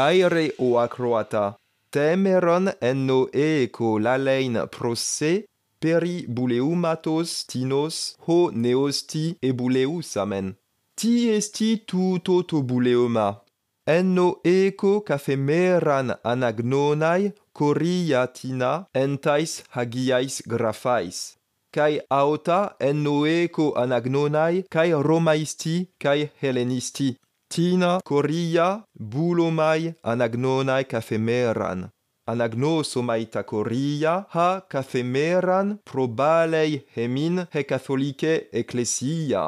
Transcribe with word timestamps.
caere 0.00 0.46
ua 0.66 0.84
croata 0.88 1.44
temeron 1.94 2.66
enno 2.90 3.18
eco 3.32 3.88
lalein 4.04 4.54
prosse 4.74 5.32
peri 5.80 6.16
buleumatos 6.36 7.30
tinos 7.50 7.96
ho 8.26 8.38
neosti 8.62 9.24
ebuleus 9.48 10.10
amen. 10.22 10.48
Ti 10.98 11.12
esti 11.36 11.70
tuto 11.88 12.34
to 12.48 12.62
buleuma. 12.68 13.28
Enno 13.96 14.28
eco 14.44 14.92
cafemeran 15.08 16.08
anagnonai 16.32 17.32
coriatina 17.58 18.72
entais 19.02 19.52
hagiais 19.74 20.34
grafais. 20.50 21.18
Kai 21.74 21.94
auta 22.20 22.60
enno 22.88 23.16
eco 23.26 23.66
anagnonai 23.82 24.64
kai 24.74 24.90
romaisti 25.08 25.76
kai 26.02 26.20
hellenisti. 26.40 27.08
Tina 27.52 27.98
coria 28.04 28.84
bulomai 28.94 29.94
anagnonai 30.04 30.84
cafemeran. 30.84 31.88
Anagnosomai 32.30 33.24
ta 33.26 33.42
coria 33.42 34.12
ha 34.34 34.60
cafemeran 34.70 35.78
probalei 35.84 36.84
hemin 36.94 37.46
he 37.52 37.64
catholike 37.64 38.46
ecclesia. 38.52 39.42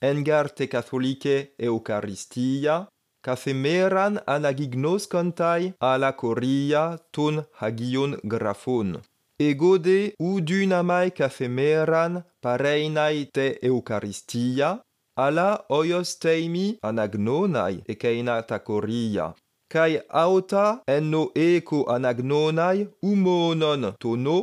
Engar 0.00 0.54
te 0.54 0.68
catholike 0.68 1.36
eucharistia, 1.58 2.86
cafemeran 3.26 4.20
anagignoscontai 4.26 5.74
ala 5.80 6.12
coria 6.12 6.96
ton 7.10 7.44
hagion 7.60 8.20
grafon. 8.22 9.00
Egode 9.40 10.14
udunamai 10.20 11.10
cafemeran 11.10 12.22
pareinai 12.40 13.26
te 13.32 13.58
eucharistia, 13.62 14.78
ala 15.26 15.48
oiosteimi 15.78 16.64
anagnonai 16.88 17.76
ekeina 17.92 18.34
takoria 18.50 19.26
kai 19.72 20.00
auta 20.24 20.64
enno 20.96 21.22
eco 21.34 21.78
anagnonai 21.94 22.78
umonon 23.10 23.92
tono 24.02 24.38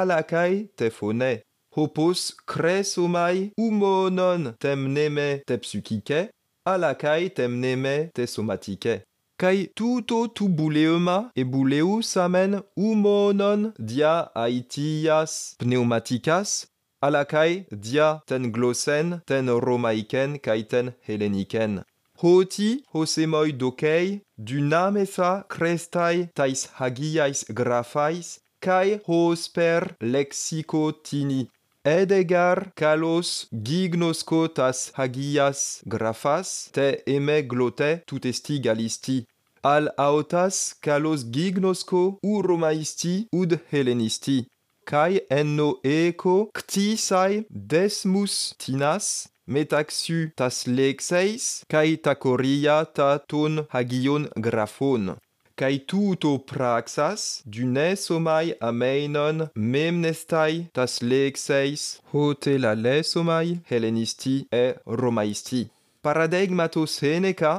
ala 0.00 0.18
kai 0.32 0.54
tefone 0.78 1.30
hopos 1.76 2.20
kresomai 2.50 3.38
umonon 3.66 4.42
temneme 4.62 5.28
tepsukike 5.48 6.20
ala 6.72 6.94
kai 7.02 7.30
temneme 7.36 7.94
tesomatike 8.16 8.94
kai 9.40 9.58
tuto 9.78 10.18
tu 10.36 10.48
buleuma 10.48 11.16
e 11.40 11.44
buleu 11.44 12.02
samen 12.12 12.52
umonon 12.76 13.72
dia 13.78 14.14
aitias 14.44 15.32
pneumaticas 15.58 16.50
alakai 17.00 17.66
dia 17.70 18.20
ten 18.26 18.52
glosen 18.52 19.20
ten 19.26 19.48
romaiken 19.66 20.38
kai 20.38 20.62
ten 20.62 20.92
helleniken. 21.06 21.82
Hoti 22.22 22.70
hosemoi 22.94 23.52
dokei 23.52 24.20
du 24.38 24.60
namesa 24.60 25.44
crestai 25.48 26.28
tais 26.34 26.60
hagiais 26.78 27.44
grafais 27.58 28.40
kai 28.60 29.00
hosper 29.06 29.82
lexicotini. 30.00 31.42
Edegar 31.84 32.72
kalos 32.74 33.46
gignoskotas 33.66 34.78
hagias 34.98 35.60
grafas 35.86 36.48
te 36.74 36.86
eme 37.06 37.36
glote 37.50 37.90
tutesti 38.08 38.58
galisti. 38.64 39.18
Al 39.62 39.86
aotas 40.06 40.56
kalos 40.80 41.20
gignosko 41.34 42.02
u 42.30 42.42
romaisti 42.42 43.14
ud 43.32 43.58
hellenisti 43.70 44.38
kai 44.90 45.12
enno 45.40 45.68
eco 45.98 46.36
ctisai 46.58 47.32
desmus 47.72 48.34
tinas 48.60 49.06
metaxu 49.52 50.18
tas 50.38 50.56
lexeis 50.76 51.44
kai 51.72 51.90
tacoria 52.04 52.78
ta 52.96 53.10
ton 53.30 53.54
hagion 53.74 54.22
graphon 54.44 55.04
kai 55.60 55.76
tuto 55.90 56.30
praxas 56.50 57.22
dunesomai 57.52 58.46
ameinon 58.68 59.38
memnestai 59.72 60.54
tas 60.76 60.94
lexeis 61.10 61.82
hotelalesomai 62.12 63.48
hellenisti 63.70 64.34
e 64.64 64.66
romaisti. 65.00 65.62
Paradigmato 66.04 66.82
Seneca 66.96 67.54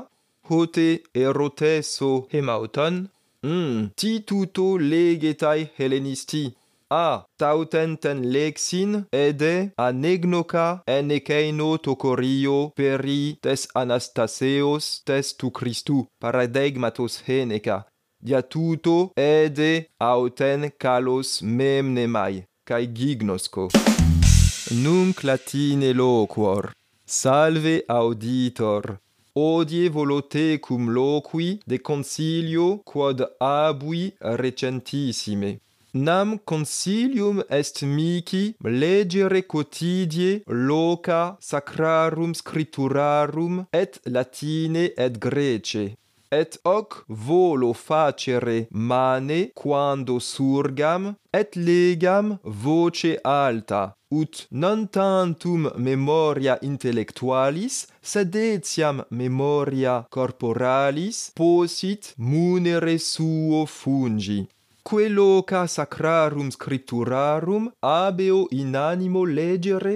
hote 0.49 0.89
eroteso 1.23 2.11
hemauton 2.31 2.95
mm, 3.45 3.79
ti 3.99 4.11
tuto 4.29 4.67
legetai 4.91 5.61
hellenisti 5.77 6.43
a. 6.89 7.25
Tautenten 7.37 8.31
lexin 8.33 9.05
ede 9.11 9.71
anegnoka. 9.77 10.81
En 10.87 11.11
ekeino 11.11 11.77
tokorio. 11.77 12.71
Peri. 12.75 13.37
Tes 13.41 13.67
anastaseos. 13.75 15.01
Tes 15.05 15.35
tu 15.37 15.51
Christu. 15.51 16.05
Paradigmatos 16.21 17.21
heneka 17.27 17.85
dia 18.19 18.41
tuto. 18.41 19.11
Ede 19.15 19.87
auten 19.99 20.71
kalos 20.79 21.41
memnemai 21.41 22.45
kai 22.65 22.85
gignosco. 22.87 23.69
Nunc 24.83 25.23
latine 25.23 25.93
loquor. 25.93 26.71
Salve 27.05 27.83
auditor. 27.87 28.99
Odie 29.35 29.89
volote 29.89 30.59
cum 30.59 30.89
loqui 30.89 31.59
de 31.67 31.77
consilio 31.77 32.81
quod 32.83 33.21
abui 33.39 34.11
recentissime 34.19 35.59
nam 36.03 36.39
consilium 36.45 37.43
est 37.49 37.81
mihi 37.83 38.55
legere 38.63 39.41
quotidie 39.53 40.41
loca 40.47 41.37
sacrarum 41.39 42.33
scripturarum 42.33 43.65
et 43.73 43.99
latine 44.05 44.91
et 44.97 45.17
grece. 45.19 45.95
Et 46.29 46.59
hoc 46.65 47.05
volo 47.07 47.71
facere 47.73 48.67
mane 48.71 49.51
quando 49.53 50.19
surgam 50.19 51.15
et 51.31 51.55
legam 51.55 52.37
voce 52.43 53.17
alta 53.23 53.97
ut 54.11 54.47
non 54.51 54.87
tantum 54.87 55.71
memoria 55.77 56.57
intellectualis 56.61 57.87
sed 58.01 58.35
etiam 58.35 59.03
memoria 59.09 60.05
corporalis 60.09 61.31
possit 61.35 62.13
munere 62.17 62.97
suo 62.97 63.65
fungi 63.65 64.47
quae 64.87 65.09
loca 65.09 65.67
sacrarum 65.67 66.49
scripturarum 66.49 67.69
abeo 67.81 68.47
in 68.51 68.73
animo 68.73 69.25
legere? 69.25 69.95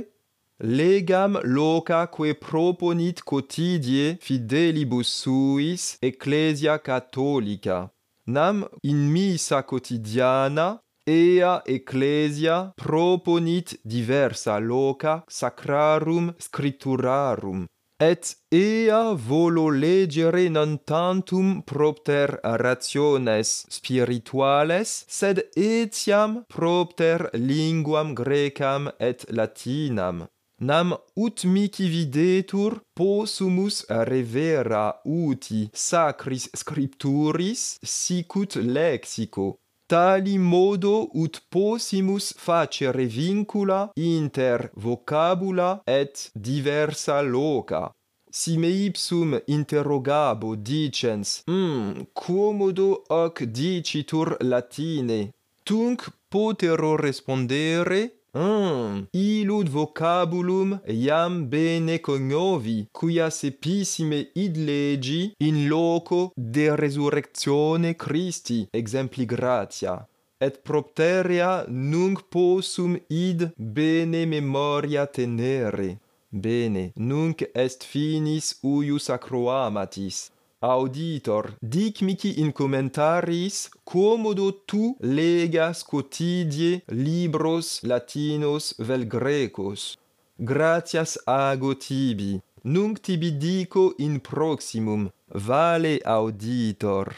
Legam 0.64 1.40
loca 1.44 2.08
quae 2.08 2.34
proponit 2.36 3.24
quotidie 3.24 4.18
fidelibus 4.20 5.08
suis 5.08 5.96
ecclesia 6.02 6.78
catholica 6.82 7.90
nam 8.26 8.68
in 8.82 9.10
missa 9.10 9.64
quotidiana 9.64 10.78
ea 11.08 11.62
ecclesia 11.66 12.74
proponit 12.76 13.80
diversa 13.82 14.60
loca 14.60 15.24
sacrarum 15.26 16.36
scripturarum 16.38 17.66
et 18.02 18.36
ea 18.50 19.14
volo 19.14 19.70
legere 19.70 20.50
non 20.50 20.80
tantum 20.84 21.62
propter 21.62 22.40
rationes 22.42 23.66
spirituales, 23.70 25.06
sed 25.08 25.38
etiam 25.56 26.44
propter 26.50 27.30
linguam 27.34 28.16
grecam 28.16 28.90
et 29.00 29.26
latinam. 29.30 30.26
Nam 30.62 30.94
ut 31.16 31.46
mici 31.46 31.88
videtur 31.90 32.82
possumus 32.98 33.86
revera 34.10 34.86
uti 35.06 35.70
sacris 35.74 36.50
scripturis 36.54 37.78
sicut 37.82 38.56
lexico, 38.56 39.60
tali 39.92 40.38
modo 40.38 41.10
ut 41.14 41.42
possimus 41.50 42.34
facere 42.38 43.06
vincula 43.06 43.92
inter 43.96 44.70
vocabula 44.76 45.82
et 45.86 46.30
diversa 46.34 47.20
loca. 47.22 47.92
Si 48.32 48.58
me 48.58 48.70
ipsum 48.70 49.42
interrogabo 49.48 50.56
dicens, 50.56 51.44
mm, 51.46 52.08
quomodo 52.14 53.04
hoc 53.10 53.44
dicitur 53.44 54.38
latine, 54.40 55.34
tunc 55.66 56.08
potero 56.30 56.96
respondere 56.96 58.21
Mm. 58.34 59.08
Ilud 59.12 59.68
vocabulum 59.70 60.80
iam 60.88 61.50
bene 61.50 62.00
cognovi, 62.00 62.88
quia 62.92 63.30
sepissime 63.30 64.30
id 64.34 64.56
legi 64.56 65.34
in 65.44 65.68
loco 65.68 66.32
de 66.36 66.76
resurrectione 66.76 67.96
Christi, 67.98 68.68
exempli 68.72 69.26
gratia. 69.26 70.08
Et 70.40 70.62
propteria 70.64 71.66
nunc 71.68 72.24
possum 72.30 72.98
id 73.10 73.52
bene 73.58 74.26
memoria 74.26 75.06
tenere. 75.06 76.00
Bene, 76.30 76.94
nunc 76.96 77.44
est 77.54 77.84
finis 77.84 78.58
uius 78.64 79.10
acroamatis. 79.10 80.32
Auditor, 80.64 81.56
dic 81.60 82.04
mihi 82.06 82.38
in 82.38 82.52
commentaris 82.54 83.68
comodo 83.84 84.52
tu 84.70 84.96
legas 85.02 85.82
quotidie 85.82 86.84
libros 86.88 87.82
latinos 87.82 88.76
vel 88.78 89.08
grecos. 89.08 89.98
Gratias 90.38 91.18
ago 91.26 91.74
tibi, 91.74 92.40
nunc 92.62 93.02
tibi 93.02 93.32
dico 93.40 93.96
in 93.98 94.20
proximum, 94.20 95.10
vale 95.34 95.98
auditor. 96.06 97.10